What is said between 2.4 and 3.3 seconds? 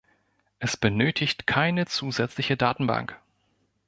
Datenbank.